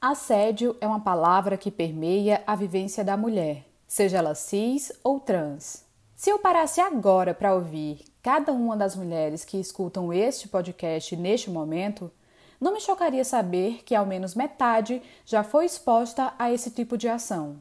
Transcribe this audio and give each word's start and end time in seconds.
Assédio 0.00 0.76
é 0.80 0.86
uma 0.86 1.00
palavra 1.00 1.56
que 1.56 1.72
permeia 1.72 2.40
a 2.46 2.54
vivência 2.54 3.02
da 3.02 3.16
mulher, 3.16 3.64
seja 3.84 4.18
ela 4.18 4.32
cis 4.32 4.92
ou 5.02 5.18
trans. 5.18 5.84
Se 6.14 6.30
eu 6.30 6.38
parasse 6.38 6.80
agora 6.80 7.34
para 7.34 7.52
ouvir 7.52 8.04
cada 8.22 8.52
uma 8.52 8.76
das 8.76 8.94
mulheres 8.94 9.44
que 9.44 9.58
escutam 9.58 10.12
este 10.12 10.46
podcast 10.46 11.16
neste 11.16 11.50
momento, 11.50 12.12
não 12.60 12.74
me 12.74 12.80
chocaria 12.80 13.24
saber 13.24 13.82
que 13.84 13.92
ao 13.92 14.06
menos 14.06 14.36
metade 14.36 15.02
já 15.26 15.42
foi 15.42 15.64
exposta 15.64 16.32
a 16.38 16.52
esse 16.52 16.70
tipo 16.70 16.96
de 16.96 17.08
ação. 17.08 17.56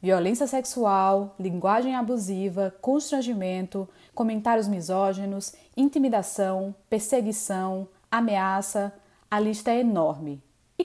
Violência 0.00 0.46
sexual, 0.46 1.34
linguagem 1.38 1.94
abusiva, 1.94 2.74
constrangimento, 2.80 3.86
comentários 4.14 4.66
misóginos, 4.66 5.52
intimidação, 5.76 6.74
perseguição, 6.88 7.86
ameaça, 8.10 8.94
a 9.30 9.38
lista 9.38 9.70
é 9.70 9.80
enorme. 9.80 10.42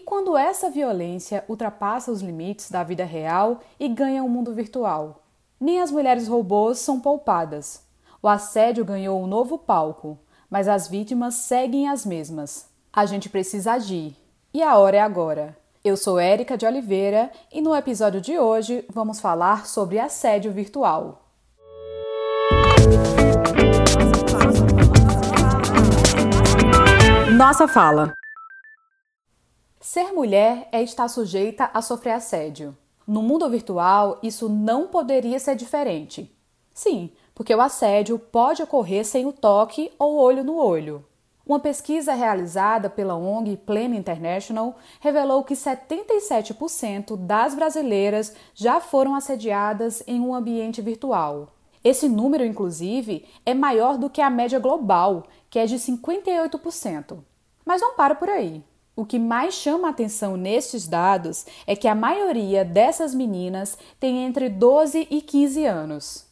Quando 0.07 0.37
essa 0.37 0.69
violência 0.69 1.43
ultrapassa 1.49 2.09
os 2.09 2.21
limites 2.21 2.71
da 2.71 2.81
vida 2.81 3.03
real 3.03 3.59
e 3.77 3.89
ganha 3.89 4.23
um 4.23 4.29
mundo 4.29 4.53
virtual? 4.53 5.21
Nem 5.59 5.81
as 5.81 5.91
mulheres 5.91 6.29
robôs 6.29 6.79
são 6.79 6.97
poupadas. 6.97 7.83
O 8.23 8.29
assédio 8.29 8.85
ganhou 8.85 9.21
um 9.21 9.27
novo 9.27 9.57
palco, 9.57 10.17
mas 10.49 10.69
as 10.69 10.87
vítimas 10.87 11.33
seguem 11.35 11.89
as 11.89 12.05
mesmas. 12.05 12.69
A 12.93 13.05
gente 13.05 13.27
precisa 13.27 13.73
agir. 13.73 14.15
E 14.53 14.63
a 14.63 14.77
hora 14.77 14.95
é 14.95 15.01
agora. 15.01 15.57
Eu 15.83 15.97
sou 15.97 16.17
Érica 16.17 16.57
de 16.57 16.65
Oliveira 16.65 17.29
e 17.51 17.59
no 17.59 17.75
episódio 17.75 18.21
de 18.21 18.39
hoje 18.39 18.85
vamos 18.89 19.19
falar 19.19 19.67
sobre 19.67 19.99
assédio 19.99 20.53
virtual. 20.53 21.21
Nossa 27.37 27.67
fala. 27.67 28.13
Ser 29.89 30.11
mulher 30.11 30.67
é 30.73 30.83
estar 30.83 31.07
sujeita 31.07 31.71
a 31.73 31.81
sofrer 31.81 32.11
assédio. 32.11 32.75
No 33.07 33.21
mundo 33.21 33.49
virtual, 33.49 34.19
isso 34.21 34.49
não 34.49 34.89
poderia 34.89 35.39
ser 35.39 35.55
diferente. 35.55 36.29
Sim, 36.73 37.09
porque 37.33 37.55
o 37.55 37.61
assédio 37.61 38.19
pode 38.19 38.61
ocorrer 38.61 39.05
sem 39.05 39.25
o 39.25 39.31
toque 39.31 39.89
ou 39.97 40.17
olho 40.17 40.43
no 40.43 40.57
olho. 40.57 41.05
Uma 41.45 41.57
pesquisa 41.57 42.13
realizada 42.13 42.89
pela 42.89 43.15
ONG 43.15 43.55
Pleno 43.55 43.95
International 43.95 44.75
revelou 44.99 45.41
que 45.45 45.53
77% 45.53 47.15
das 47.15 47.55
brasileiras 47.55 48.35
já 48.53 48.81
foram 48.81 49.15
assediadas 49.15 50.03
em 50.05 50.19
um 50.19 50.35
ambiente 50.35 50.81
virtual. 50.81 51.47
Esse 51.81 52.09
número, 52.09 52.43
inclusive, 52.43 53.25
é 53.45 53.53
maior 53.53 53.97
do 53.97 54.09
que 54.09 54.19
a 54.19 54.29
média 54.29 54.59
global, 54.59 55.23
que 55.49 55.57
é 55.57 55.65
de 55.65 55.77
58%. 55.77 57.19
Mas 57.65 57.79
não 57.79 57.95
para 57.95 58.15
por 58.15 58.27
aí. 58.27 58.61
O 58.97 59.05
que 59.05 59.19
mais 59.19 59.53
chama 59.53 59.87
a 59.87 59.91
atenção 59.91 60.35
nestes 60.35 60.87
dados 60.87 61.45
é 61.67 61.75
que 61.75 61.87
a 61.87 61.93
maioria 61.93 62.65
dessas 62.65 63.13
meninas 63.13 63.77
tem 63.99 64.25
entre 64.25 64.49
12 64.49 65.07
e 65.11 65.21
15 65.21 65.65
anos. 65.65 66.25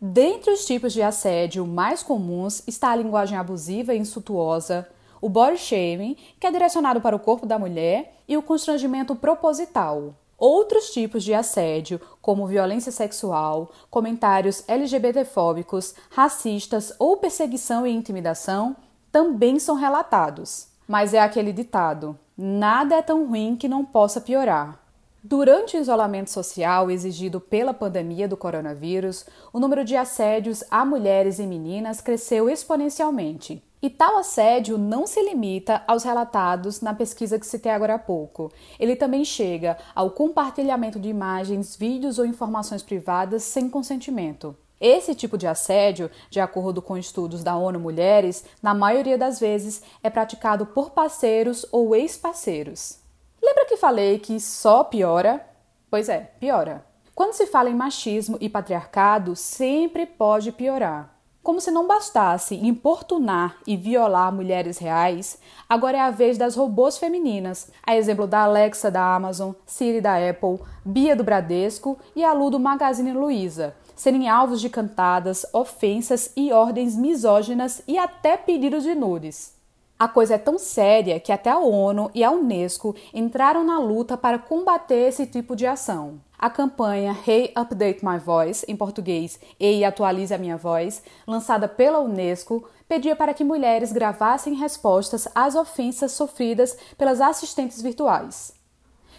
Dentre 0.00 0.52
os 0.52 0.64
tipos 0.64 0.92
de 0.92 1.02
assédio 1.02 1.66
mais 1.66 2.00
comuns 2.00 2.62
está 2.64 2.92
a 2.92 2.96
linguagem 2.96 3.36
abusiva 3.36 3.92
e 3.92 3.98
insultuosa, 3.98 4.88
o 5.20 5.28
body 5.28 5.58
shaming, 5.58 6.16
que 6.38 6.46
é 6.46 6.52
direcionado 6.52 7.00
para 7.00 7.16
o 7.16 7.18
corpo 7.18 7.44
da 7.44 7.58
mulher, 7.58 8.14
e 8.28 8.36
o 8.36 8.42
constrangimento 8.42 9.16
proposital. 9.16 10.14
Outros 10.38 10.90
tipos 10.90 11.24
de 11.24 11.34
assédio, 11.34 12.00
como 12.20 12.46
violência 12.46 12.92
sexual, 12.92 13.72
comentários 13.90 14.62
LGBTfóbicos, 14.68 15.92
racistas 16.08 16.94
ou 17.00 17.16
perseguição 17.16 17.84
e 17.84 17.90
intimidação, 17.90 18.76
também 19.10 19.58
são 19.58 19.74
relatados. 19.74 20.70
Mas 20.92 21.14
é 21.14 21.20
aquele 21.20 21.54
ditado: 21.54 22.18
nada 22.36 22.96
é 22.96 23.00
tão 23.00 23.26
ruim 23.26 23.56
que 23.56 23.66
não 23.66 23.82
possa 23.82 24.20
piorar. 24.20 24.78
Durante 25.24 25.74
o 25.74 25.80
isolamento 25.80 26.28
social 26.28 26.90
exigido 26.90 27.40
pela 27.40 27.72
pandemia 27.72 28.28
do 28.28 28.36
coronavírus, 28.36 29.24
o 29.54 29.58
número 29.58 29.86
de 29.86 29.96
assédios 29.96 30.62
a 30.70 30.84
mulheres 30.84 31.38
e 31.38 31.46
meninas 31.46 32.02
cresceu 32.02 32.50
exponencialmente. 32.50 33.64
E 33.80 33.88
tal 33.88 34.18
assédio 34.18 34.76
não 34.76 35.06
se 35.06 35.22
limita 35.22 35.82
aos 35.86 36.04
relatados 36.04 36.82
na 36.82 36.92
pesquisa 36.92 37.38
que 37.38 37.46
citei 37.46 37.72
agora 37.72 37.94
há 37.94 37.98
pouco. 37.98 38.52
Ele 38.78 38.94
também 38.94 39.24
chega 39.24 39.78
ao 39.94 40.10
compartilhamento 40.10 41.00
de 41.00 41.08
imagens, 41.08 41.74
vídeos 41.74 42.18
ou 42.18 42.26
informações 42.26 42.82
privadas 42.82 43.44
sem 43.44 43.70
consentimento. 43.70 44.54
Esse 44.82 45.14
tipo 45.14 45.38
de 45.38 45.46
assédio, 45.46 46.10
de 46.28 46.40
acordo 46.40 46.82
com 46.82 46.98
estudos 46.98 47.44
da 47.44 47.56
ONU 47.56 47.78
Mulheres, 47.78 48.44
na 48.60 48.74
maioria 48.74 49.16
das 49.16 49.38
vezes 49.38 49.80
é 50.02 50.10
praticado 50.10 50.66
por 50.66 50.90
parceiros 50.90 51.64
ou 51.70 51.94
ex-parceiros. 51.94 52.98
Lembra 53.40 53.64
que 53.66 53.76
falei 53.76 54.18
que 54.18 54.40
só 54.40 54.82
piora? 54.82 55.46
Pois 55.88 56.08
é, 56.08 56.32
piora. 56.40 56.84
Quando 57.14 57.34
se 57.34 57.46
fala 57.46 57.70
em 57.70 57.76
machismo 57.76 58.36
e 58.40 58.48
patriarcado, 58.48 59.36
sempre 59.36 60.04
pode 60.04 60.50
piorar. 60.50 61.12
Como 61.44 61.60
se 61.60 61.70
não 61.70 61.86
bastasse 61.86 62.56
importunar 62.56 63.58
e 63.66 63.76
violar 63.76 64.32
mulheres 64.32 64.78
reais, 64.78 65.38
agora 65.68 65.98
é 65.98 66.00
a 66.00 66.10
vez 66.10 66.38
das 66.38 66.56
robôs 66.56 66.98
femininas, 66.98 67.70
a 67.84 67.96
exemplo 67.96 68.26
da 68.26 68.40
Alexa 68.40 68.90
da 68.90 69.14
Amazon, 69.14 69.52
Siri 69.66 70.00
da 70.00 70.16
Apple, 70.16 70.60
Bia 70.84 71.14
do 71.14 71.24
Bradesco 71.24 71.98
e 72.14 72.24
a 72.24 72.32
Lu 72.32 72.48
do 72.48 72.60
Magazine 72.60 73.12
Luiza, 73.12 73.74
serem 73.94 74.28
alvos 74.28 74.60
de 74.60 74.68
cantadas, 74.68 75.46
ofensas 75.52 76.32
e 76.36 76.52
ordens 76.52 76.96
misóginas 76.96 77.82
e 77.86 77.98
até 77.98 78.36
pedidos 78.36 78.82
de 78.82 78.94
nudes. 78.94 79.54
A 79.98 80.08
coisa 80.08 80.34
é 80.34 80.38
tão 80.38 80.58
séria 80.58 81.20
que 81.20 81.30
até 81.30 81.48
a 81.48 81.58
ONU 81.58 82.10
e 82.12 82.24
a 82.24 82.30
Unesco 82.32 82.92
entraram 83.14 83.62
na 83.62 83.78
luta 83.78 84.16
para 84.16 84.38
combater 84.38 85.08
esse 85.08 85.26
tipo 85.26 85.54
de 85.54 85.64
ação. 85.64 86.20
A 86.36 86.50
campanha 86.50 87.16
Hey 87.24 87.52
Update 87.56 88.04
My 88.04 88.18
Voice, 88.18 88.64
em 88.66 88.74
português 88.74 89.38
Ei 89.60 89.84
Atualize 89.84 90.34
a 90.34 90.38
Minha 90.38 90.56
Voz, 90.56 91.00
lançada 91.24 91.68
pela 91.68 92.00
Unesco, 92.00 92.68
pedia 92.88 93.14
para 93.14 93.32
que 93.32 93.44
mulheres 93.44 93.92
gravassem 93.92 94.54
respostas 94.54 95.28
às 95.36 95.54
ofensas 95.54 96.10
sofridas 96.10 96.76
pelas 96.98 97.20
assistentes 97.20 97.80
virtuais. 97.80 98.60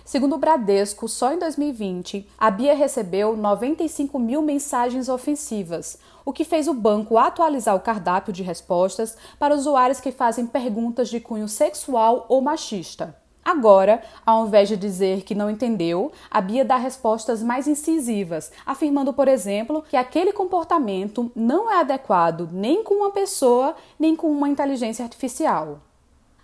Segundo 0.06 0.36
o 0.36 0.38
Bradesco, 0.38 1.08
só 1.08 1.31
em 1.31 1.40
2020, 1.40 2.28
a 2.38 2.52
Bia 2.52 2.75
recebeu 2.75 3.38
95 3.38 4.19
mil 4.19 4.41
mensagens 4.41 5.08
ofensivas, 5.08 5.97
o 6.25 6.34
que 6.34 6.44
fez 6.44 6.68
o 6.68 6.74
banco 6.74 7.18
atualizar 7.18 7.74
o 7.74 7.80
cardápio 7.80 8.34
de 8.34 8.44
respostas 8.44 9.16
para 9.40 9.56
usuários 9.56 10.02
que 10.02 10.12
fazem 10.12 10.46
perguntas 10.46 11.09
de 11.09 11.22
cunho 11.22 11.47
sexual 11.47 12.25
ou 12.28 12.41
machista. 12.41 13.16
Agora, 13.46 14.03
ao 14.25 14.46
invés 14.46 14.68
de 14.68 14.75
dizer 14.75 15.24
que 15.24 15.36
não 15.36 15.50
entendeu, 15.50 16.12
a 16.30 16.41
Bia 16.41 16.66
dá 16.66 16.75
respostas 16.75 17.41
mais 17.41 17.66
incisivas, 17.66 18.52
afirmando, 18.66 19.14
por 19.14 19.30
exemplo, 19.30 19.84
que 19.90 19.96
aquele 19.96 20.34
comportamento 20.34 21.31
não 21.34 21.72
é 21.72 21.80
adequado 21.80 22.50
nem 22.52 22.84
com 22.84 22.96
uma 22.96 23.12
pessoa, 23.12 23.74
nem 23.97 24.18
com 24.18 24.30
uma 24.30 24.50
inteligência 24.50 25.03
artificial. 25.03 25.80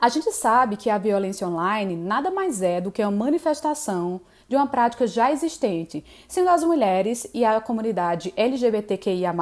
A 0.01 0.07
gente 0.07 0.31
sabe 0.31 0.77
que 0.77 0.89
a 0.89 0.97
violência 0.97 1.45
online 1.45 1.93
nada 1.93 2.31
mais 2.31 2.61
é 2.61 2.79
do 2.79 2.89
que 2.89 3.03
uma 3.03 3.11
manifestação 3.11 4.21
de 4.47 4.55
uma 4.55 4.65
prática 4.65 5.05
já 5.05 5.29
existente, 5.29 6.05
sendo 6.25 6.49
as 6.49 6.63
mulheres 6.63 7.29
e 7.33 7.43
a 7.43 7.59
comunidade 7.59 8.33
LGBTQIA, 8.37 9.35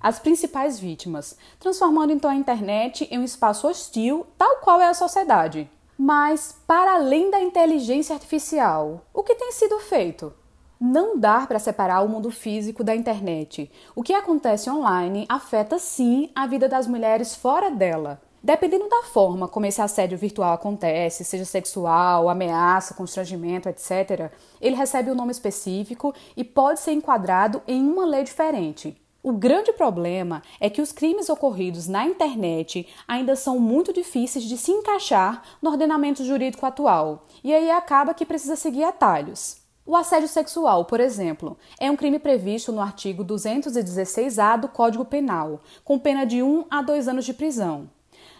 as 0.00 0.18
principais 0.18 0.76
vítimas, 0.76 1.38
transformando 1.60 2.12
então 2.12 2.28
a 2.28 2.34
internet 2.34 3.06
em 3.12 3.18
um 3.20 3.24
espaço 3.24 3.68
hostil, 3.68 4.26
tal 4.36 4.56
qual 4.56 4.80
é 4.80 4.88
a 4.88 4.94
sociedade. 4.94 5.70
Mas, 5.96 6.52
para 6.66 6.94
além 6.94 7.30
da 7.30 7.40
inteligência 7.40 8.12
artificial, 8.12 9.06
o 9.14 9.22
que 9.22 9.36
tem 9.36 9.52
sido 9.52 9.78
feito? 9.78 10.34
Não 10.80 11.16
dá 11.16 11.46
para 11.46 11.60
separar 11.60 12.02
o 12.02 12.08
mundo 12.08 12.28
físico 12.28 12.82
da 12.82 12.92
internet. 12.92 13.70
O 13.94 14.02
que 14.02 14.12
acontece 14.12 14.68
online 14.68 15.26
afeta 15.28 15.78
sim 15.78 16.28
a 16.34 16.44
vida 16.44 16.68
das 16.68 16.88
mulheres 16.88 17.36
fora 17.36 17.70
dela. 17.70 18.20
Dependendo 18.44 18.88
da 18.88 19.04
forma 19.04 19.46
como 19.46 19.66
esse 19.66 19.80
assédio 19.80 20.18
virtual 20.18 20.52
acontece, 20.52 21.24
seja 21.24 21.44
sexual, 21.44 22.28
ameaça, 22.28 22.92
constrangimento, 22.92 23.68
etc., 23.68 24.32
ele 24.60 24.74
recebe 24.74 25.12
um 25.12 25.14
nome 25.14 25.30
específico 25.30 26.12
e 26.36 26.42
pode 26.42 26.80
ser 26.80 26.90
enquadrado 26.90 27.62
em 27.68 27.80
uma 27.86 28.04
lei 28.04 28.24
diferente. 28.24 29.00
O 29.22 29.32
grande 29.32 29.72
problema 29.72 30.42
é 30.58 30.68
que 30.68 30.82
os 30.82 30.90
crimes 30.90 31.28
ocorridos 31.28 31.86
na 31.86 32.04
internet 32.04 32.88
ainda 33.06 33.36
são 33.36 33.60
muito 33.60 33.92
difíceis 33.92 34.44
de 34.44 34.58
se 34.58 34.72
encaixar 34.72 35.44
no 35.62 35.70
ordenamento 35.70 36.24
jurídico 36.24 36.66
atual, 36.66 37.28
e 37.44 37.54
aí 37.54 37.70
acaba 37.70 38.12
que 38.12 38.26
precisa 38.26 38.56
seguir 38.56 38.82
atalhos. 38.82 39.58
O 39.86 39.94
assédio 39.94 40.26
sexual, 40.26 40.84
por 40.84 40.98
exemplo, 40.98 41.56
é 41.78 41.88
um 41.88 41.96
crime 41.96 42.18
previsto 42.18 42.72
no 42.72 42.80
artigo 42.80 43.24
216-A 43.24 44.56
do 44.56 44.66
Código 44.66 45.04
Penal, 45.04 45.60
com 45.84 45.96
pena 45.96 46.24
de 46.24 46.42
1 46.42 46.66
a 46.68 46.82
2 46.82 47.06
anos 47.06 47.24
de 47.24 47.34
prisão. 47.34 47.88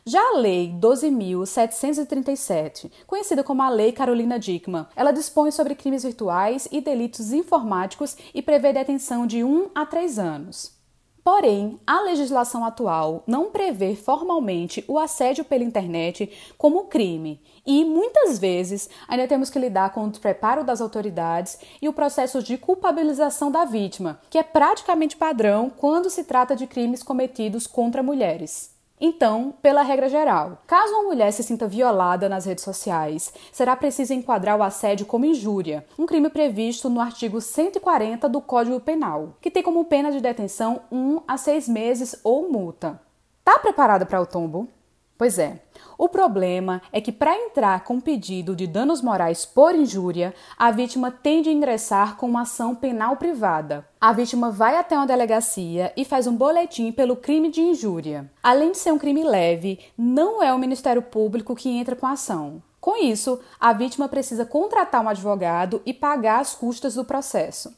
Já 0.04 0.20
a 0.20 0.36
Lei 0.36 0.74
12.737, 0.80 2.90
conhecida 3.06 3.44
como 3.44 3.62
a 3.62 3.68
Lei 3.68 3.92
Carolina 3.92 4.36
Dickmann, 4.36 4.88
ela 4.96 5.12
dispõe 5.12 5.52
sobre 5.52 5.76
crimes 5.76 6.02
virtuais 6.02 6.66
e 6.72 6.80
delitos 6.80 7.32
informáticos 7.32 8.16
e 8.34 8.42
prevê 8.42 8.72
detenção 8.72 9.28
de 9.28 9.44
1 9.44 9.70
a 9.72 9.86
3 9.86 10.18
anos. 10.18 10.72
Porém, 11.22 11.78
a 11.86 12.00
legislação 12.00 12.64
atual 12.64 13.22
não 13.28 13.52
prevê 13.52 13.94
formalmente 13.94 14.84
o 14.88 14.98
assédio 14.98 15.44
pela 15.44 15.62
internet 15.62 16.32
como 16.58 16.86
crime 16.86 17.40
e 17.64 17.84
muitas 17.84 18.40
vezes 18.40 18.90
ainda 19.06 19.28
temos 19.28 19.50
que 19.50 19.60
lidar 19.60 19.92
com 19.92 20.04
o 20.04 20.10
despreparo 20.10 20.64
das 20.64 20.80
autoridades 20.80 21.60
e 21.80 21.88
o 21.88 21.92
processo 21.92 22.42
de 22.42 22.58
culpabilização 22.58 23.52
da 23.52 23.64
vítima, 23.64 24.20
que 24.28 24.38
é 24.38 24.42
praticamente 24.42 25.16
padrão 25.16 25.70
quando 25.70 26.10
se 26.10 26.24
trata 26.24 26.56
de 26.56 26.66
crimes 26.66 27.04
cometidos 27.04 27.68
contra 27.68 28.02
mulheres. 28.02 28.81
Então, 29.04 29.52
pela 29.60 29.82
regra 29.82 30.08
geral, 30.08 30.58
caso 30.64 30.92
uma 30.92 31.02
mulher 31.02 31.32
se 31.32 31.42
sinta 31.42 31.66
violada 31.66 32.28
nas 32.28 32.44
redes 32.44 32.62
sociais, 32.62 33.34
será 33.50 33.74
preciso 33.74 34.14
enquadrar 34.14 34.56
o 34.56 34.62
assédio 34.62 35.06
como 35.06 35.24
injúria, 35.24 35.84
um 35.98 36.06
crime 36.06 36.30
previsto 36.30 36.88
no 36.88 37.00
artigo 37.00 37.40
140 37.40 38.28
do 38.28 38.40
Código 38.40 38.78
Penal, 38.78 39.34
que 39.40 39.50
tem 39.50 39.60
como 39.60 39.84
pena 39.86 40.12
de 40.12 40.20
detenção 40.20 40.82
1 40.92 41.22
a 41.26 41.36
6 41.36 41.68
meses 41.68 42.20
ou 42.22 42.48
multa. 42.48 43.00
Tá 43.44 43.58
preparada 43.58 44.06
para 44.06 44.20
o 44.20 44.26
tombo? 44.26 44.68
Pois 45.22 45.38
é. 45.38 45.60
O 45.96 46.08
problema 46.08 46.82
é 46.90 47.00
que, 47.00 47.12
para 47.12 47.38
entrar 47.38 47.84
com 47.84 48.00
pedido 48.00 48.56
de 48.56 48.66
danos 48.66 49.00
morais 49.00 49.46
por 49.46 49.72
injúria, 49.72 50.34
a 50.58 50.72
vítima 50.72 51.12
tem 51.12 51.42
de 51.42 51.48
ingressar 51.48 52.16
com 52.16 52.26
uma 52.26 52.40
ação 52.40 52.74
penal 52.74 53.16
privada. 53.16 53.86
A 54.00 54.12
vítima 54.12 54.50
vai 54.50 54.76
até 54.76 54.96
uma 54.96 55.06
delegacia 55.06 55.92
e 55.96 56.04
faz 56.04 56.26
um 56.26 56.34
boletim 56.34 56.90
pelo 56.90 57.14
crime 57.14 57.52
de 57.52 57.60
injúria. 57.60 58.28
Além 58.42 58.72
de 58.72 58.78
ser 58.78 58.90
um 58.90 58.98
crime 58.98 59.22
leve, 59.22 59.78
não 59.96 60.42
é 60.42 60.52
o 60.52 60.58
Ministério 60.58 61.02
Público 61.02 61.54
que 61.54 61.70
entra 61.70 61.94
com 61.94 62.08
a 62.08 62.14
ação. 62.14 62.60
Com 62.80 63.00
isso, 63.00 63.38
a 63.60 63.72
vítima 63.72 64.08
precisa 64.08 64.44
contratar 64.44 65.04
um 65.04 65.08
advogado 65.08 65.80
e 65.86 65.94
pagar 65.94 66.40
as 66.40 66.52
custas 66.52 66.96
do 66.96 67.04
processo. 67.04 67.72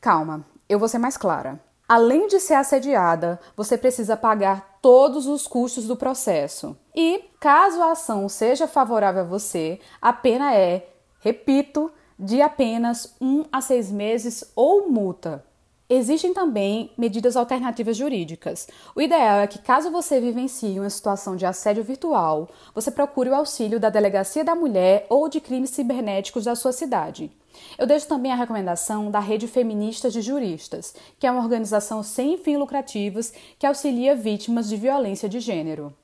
Calma, 0.00 0.42
eu 0.66 0.78
vou 0.78 0.88
ser 0.88 0.96
mais 0.96 1.18
clara. 1.18 1.60
Além 1.86 2.28
de 2.28 2.40
ser 2.40 2.54
assediada, 2.54 3.38
você 3.54 3.76
precisa 3.76 4.16
pagar 4.16 4.71
todos 4.82 5.26
os 5.28 5.46
custos 5.46 5.86
do 5.86 5.96
processo. 5.96 6.76
E, 6.94 7.24
caso 7.40 7.80
a 7.80 7.92
ação 7.92 8.28
seja 8.28 8.66
favorável 8.66 9.22
a 9.22 9.26
você, 9.26 9.78
a 10.00 10.12
pena 10.12 10.54
é, 10.54 10.88
repito, 11.20 11.90
de 12.18 12.42
apenas 12.42 13.16
um 13.20 13.44
a 13.50 13.60
seis 13.60 13.90
meses 13.90 14.52
ou 14.54 14.90
multa. 14.90 15.44
Existem 15.94 16.32
também 16.32 16.90
medidas 16.96 17.36
alternativas 17.36 17.98
jurídicas. 17.98 18.66
O 18.96 19.02
ideal 19.02 19.40
é 19.40 19.46
que, 19.46 19.58
caso 19.58 19.90
você 19.90 20.18
vivencie 20.18 20.80
uma 20.80 20.88
situação 20.88 21.36
de 21.36 21.44
assédio 21.44 21.84
virtual, 21.84 22.48
você 22.74 22.90
procure 22.90 23.28
o 23.28 23.34
auxílio 23.34 23.78
da 23.78 23.90
Delegacia 23.90 24.42
da 24.42 24.54
Mulher 24.54 25.04
ou 25.10 25.28
de 25.28 25.38
Crimes 25.38 25.68
Cibernéticos 25.68 26.44
da 26.44 26.54
sua 26.54 26.72
cidade. 26.72 27.30
Eu 27.76 27.86
deixo 27.86 28.08
também 28.08 28.32
a 28.32 28.36
recomendação 28.36 29.10
da 29.10 29.20
Rede 29.20 29.46
Feministas 29.46 30.14
de 30.14 30.22
Juristas, 30.22 30.94
que 31.18 31.26
é 31.26 31.30
uma 31.30 31.42
organização 31.42 32.02
sem 32.02 32.38
fins 32.38 32.58
lucrativos 32.58 33.30
que 33.58 33.66
auxilia 33.66 34.16
vítimas 34.16 34.70
de 34.70 34.78
violência 34.78 35.28
de 35.28 35.40
gênero. 35.40 35.94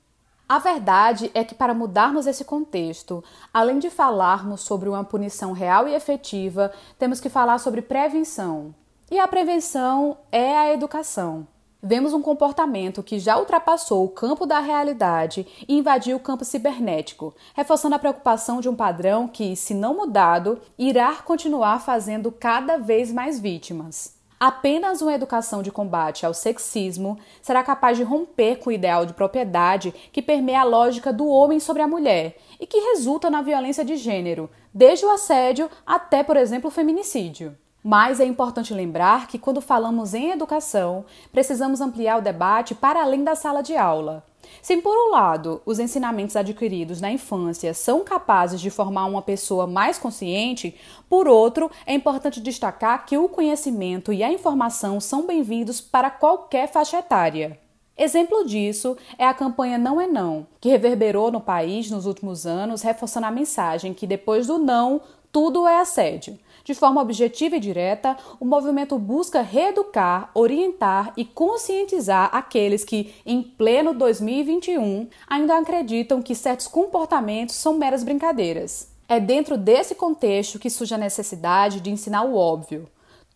A 0.46 0.58
verdade 0.58 1.30
é 1.32 1.42
que, 1.42 1.54
para 1.54 1.72
mudarmos 1.72 2.26
esse 2.26 2.44
contexto, 2.44 3.24
além 3.54 3.78
de 3.78 3.88
falarmos 3.88 4.60
sobre 4.60 4.86
uma 4.86 5.02
punição 5.02 5.52
real 5.52 5.88
e 5.88 5.94
efetiva, 5.94 6.70
temos 6.98 7.20
que 7.20 7.30
falar 7.30 7.56
sobre 7.56 7.80
prevenção. 7.80 8.74
E 9.10 9.18
a 9.18 9.26
prevenção 9.26 10.18
é 10.30 10.54
a 10.54 10.70
educação. 10.70 11.48
Vemos 11.82 12.12
um 12.12 12.20
comportamento 12.20 13.02
que 13.02 13.18
já 13.18 13.38
ultrapassou 13.38 14.04
o 14.04 14.10
campo 14.10 14.44
da 14.44 14.60
realidade 14.60 15.46
e 15.66 15.78
invadiu 15.78 16.18
o 16.18 16.20
campo 16.20 16.44
cibernético, 16.44 17.34
reforçando 17.54 17.94
a 17.94 17.98
preocupação 17.98 18.60
de 18.60 18.68
um 18.68 18.76
padrão 18.76 19.26
que, 19.26 19.56
se 19.56 19.72
não 19.72 19.96
mudado, 19.96 20.60
irá 20.76 21.16
continuar 21.16 21.80
fazendo 21.80 22.30
cada 22.30 22.76
vez 22.76 23.10
mais 23.10 23.40
vítimas. 23.40 24.14
Apenas 24.38 25.00
uma 25.00 25.14
educação 25.14 25.62
de 25.62 25.72
combate 25.72 26.26
ao 26.26 26.34
sexismo 26.34 27.18
será 27.40 27.62
capaz 27.62 27.96
de 27.96 28.02
romper 28.02 28.56
com 28.56 28.68
o 28.68 28.72
ideal 28.72 29.06
de 29.06 29.14
propriedade 29.14 29.94
que 30.12 30.20
permeia 30.20 30.60
a 30.60 30.64
lógica 30.64 31.14
do 31.14 31.26
homem 31.26 31.58
sobre 31.58 31.80
a 31.80 31.88
mulher 31.88 32.36
e 32.60 32.66
que 32.66 32.78
resulta 32.78 33.30
na 33.30 33.40
violência 33.40 33.86
de 33.86 33.96
gênero, 33.96 34.50
desde 34.74 35.06
o 35.06 35.10
assédio 35.10 35.70
até, 35.86 36.22
por 36.22 36.36
exemplo, 36.36 36.68
o 36.68 36.70
feminicídio. 36.70 37.56
Mas 37.90 38.20
é 38.20 38.26
importante 38.26 38.74
lembrar 38.74 39.26
que, 39.28 39.38
quando 39.38 39.62
falamos 39.62 40.12
em 40.12 40.30
educação, 40.30 41.06
precisamos 41.32 41.80
ampliar 41.80 42.18
o 42.18 42.22
debate 42.22 42.74
para 42.74 43.00
além 43.00 43.24
da 43.24 43.34
sala 43.34 43.62
de 43.62 43.78
aula. 43.78 44.22
Se, 44.60 44.76
por 44.76 44.94
um 44.94 45.10
lado, 45.10 45.62
os 45.64 45.78
ensinamentos 45.78 46.36
adquiridos 46.36 47.00
na 47.00 47.10
infância 47.10 47.72
são 47.72 48.04
capazes 48.04 48.60
de 48.60 48.68
formar 48.68 49.06
uma 49.06 49.22
pessoa 49.22 49.66
mais 49.66 49.96
consciente, 49.96 50.76
por 51.08 51.26
outro, 51.26 51.70
é 51.86 51.94
importante 51.94 52.42
destacar 52.42 53.06
que 53.06 53.16
o 53.16 53.26
conhecimento 53.26 54.12
e 54.12 54.22
a 54.22 54.30
informação 54.30 55.00
são 55.00 55.26
bem-vindos 55.26 55.80
para 55.80 56.10
qualquer 56.10 56.70
faixa 56.70 56.98
etária. 56.98 57.58
Exemplo 57.96 58.44
disso 58.44 58.98
é 59.16 59.24
a 59.26 59.32
campanha 59.32 59.78
Não 59.78 59.98
é 59.98 60.06
Não, 60.06 60.46
que 60.60 60.68
reverberou 60.68 61.32
no 61.32 61.40
país 61.40 61.90
nos 61.90 62.04
últimos 62.04 62.44
anos, 62.44 62.82
reforçando 62.82 63.24
a 63.24 63.30
mensagem 63.30 63.94
que 63.94 64.06
depois 64.06 64.46
do 64.46 64.58
não, 64.58 65.00
tudo 65.32 65.66
é 65.66 65.80
assédio. 65.80 66.38
De 66.68 66.74
forma 66.74 67.00
objetiva 67.00 67.56
e 67.56 67.60
direta, 67.60 68.14
o 68.38 68.44
movimento 68.44 68.98
busca 68.98 69.40
reeducar, 69.40 70.30
orientar 70.34 71.14
e 71.16 71.24
conscientizar 71.24 72.28
aqueles 72.30 72.84
que, 72.84 73.14
em 73.24 73.40
pleno 73.42 73.94
2021, 73.94 75.08
ainda 75.26 75.56
acreditam 75.56 76.20
que 76.20 76.34
certos 76.34 76.68
comportamentos 76.68 77.54
são 77.54 77.78
meras 77.78 78.04
brincadeiras. 78.04 78.92
É 79.08 79.18
dentro 79.18 79.56
desse 79.56 79.94
contexto 79.94 80.58
que 80.58 80.68
surge 80.68 80.92
a 80.92 80.98
necessidade 80.98 81.80
de 81.80 81.90
ensinar 81.90 82.24
o 82.24 82.36
óbvio. 82.36 82.86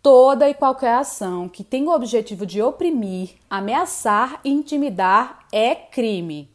Toda 0.02 0.50
e 0.50 0.52
qualquer 0.52 0.96
ação 0.96 1.48
que 1.48 1.64
tenha 1.64 1.88
o 1.88 1.94
objetivo 1.94 2.44
de 2.44 2.60
oprimir, 2.60 3.36
ameaçar 3.48 4.42
e 4.44 4.50
intimidar 4.50 5.46
é 5.50 5.74
crime 5.74 6.52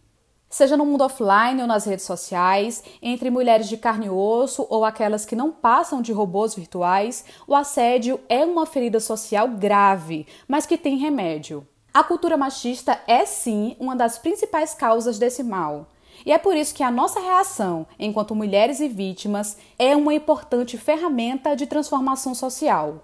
seja 0.49 0.77
no 0.77 0.85
mundo 0.85 1.03
offline 1.03 1.61
ou 1.61 1.67
nas 1.67 1.85
redes 1.85 2.05
sociais, 2.05 2.83
entre 3.01 3.29
mulheres 3.29 3.67
de 3.67 3.77
carne 3.77 4.07
e 4.07 4.09
osso 4.09 4.65
ou 4.69 4.85
aquelas 4.85 5.25
que 5.25 5.35
não 5.35 5.51
passam 5.51 6.01
de 6.01 6.11
robôs 6.11 6.55
virtuais, 6.55 7.25
o 7.47 7.55
assédio 7.55 8.19
é 8.29 8.45
uma 8.45 8.65
ferida 8.65 8.99
social 8.99 9.47
grave, 9.47 10.25
mas 10.47 10.65
que 10.65 10.77
tem 10.77 10.97
remédio. 10.97 11.67
A 11.93 12.03
cultura 12.03 12.37
machista 12.37 13.01
é 13.07 13.25
sim 13.25 13.75
uma 13.79 13.95
das 13.95 14.19
principais 14.19 14.73
causas 14.73 15.17
desse 15.17 15.43
mal. 15.43 15.87
E 16.25 16.31
é 16.31 16.37
por 16.37 16.55
isso 16.55 16.73
que 16.73 16.83
a 16.83 16.91
nossa 16.91 17.19
reação, 17.19 17.87
enquanto 17.99 18.35
mulheres 18.35 18.79
e 18.79 18.87
vítimas, 18.87 19.57
é 19.77 19.95
uma 19.95 20.13
importante 20.13 20.77
ferramenta 20.77 21.55
de 21.55 21.67
transformação 21.67 22.33
social. 22.33 23.03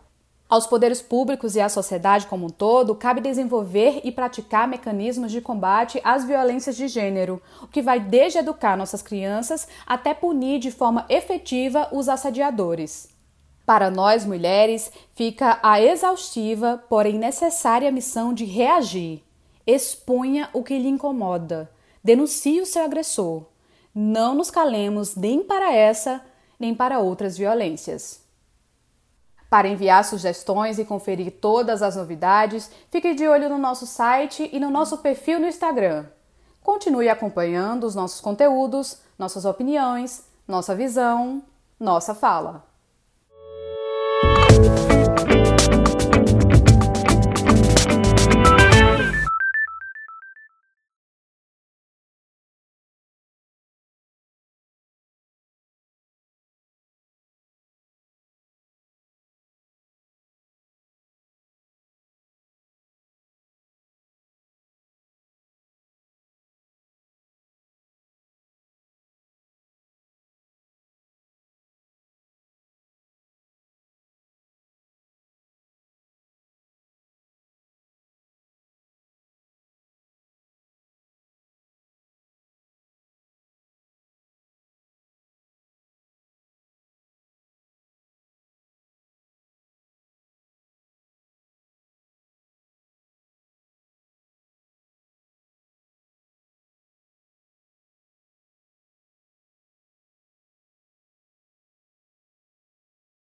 Aos 0.49 0.67
poderes 0.67 1.01
públicos 1.01 1.55
e 1.55 1.61
à 1.61 1.67
sociedade 1.67 2.27
como 2.27 2.45
um 2.45 2.49
todo, 2.49 2.93
cabe 2.93 3.21
desenvolver 3.21 4.01
e 4.03 4.11
praticar 4.11 4.67
mecanismos 4.67 5.31
de 5.31 5.41
combate 5.41 5.99
às 6.03 6.25
violências 6.25 6.75
de 6.75 6.87
gênero, 6.87 7.41
o 7.61 7.67
que 7.67 7.81
vai 7.81 7.99
desde 7.99 8.39
educar 8.39 8.77
nossas 8.77 9.01
crianças 9.01 9.67
até 9.85 10.13
punir 10.13 10.59
de 10.59 10.69
forma 10.69 11.05
efetiva 11.09 11.87
os 11.91 12.07
assediadores. 12.07 13.09
Para 13.65 13.89
nós 13.89 14.25
mulheres, 14.25 14.91
fica 15.15 15.57
a 15.63 15.81
exaustiva, 15.81 16.83
porém 16.89 17.17
necessária 17.17 17.91
missão 17.91 18.33
de 18.33 18.43
reagir. 18.43 19.23
Exponha 19.65 20.49
o 20.51 20.61
que 20.61 20.77
lhe 20.77 20.89
incomoda. 20.89 21.71
Denuncie 22.03 22.59
o 22.59 22.65
seu 22.65 22.83
agressor. 22.83 23.45
Não 23.95 24.35
nos 24.35 24.51
calemos 24.51 25.15
nem 25.15 25.41
para 25.41 25.73
essa, 25.73 26.21
nem 26.59 26.75
para 26.75 26.99
outras 26.99 27.37
violências. 27.37 28.22
Para 29.53 29.67
enviar 29.67 30.03
sugestões 30.03 30.79
e 30.79 30.83
conferir 30.83 31.33
todas 31.39 31.83
as 31.83 31.95
novidades, 31.95 32.71
fique 32.89 33.13
de 33.13 33.27
olho 33.27 33.47
no 33.47 33.59
nosso 33.59 33.85
site 33.85 34.49
e 34.51 34.59
no 34.59 34.71
nosso 34.71 34.97
perfil 34.97 35.39
no 35.39 35.45
Instagram. 35.45 36.07
Continue 36.63 37.07
acompanhando 37.07 37.83
os 37.83 37.93
nossos 37.93 38.19
conteúdos, 38.19 38.97
nossas 39.15 39.45
opiniões, 39.45 40.23
nossa 40.47 40.73
visão, 40.73 41.43
nossa 41.79 42.15
fala. 42.15 42.65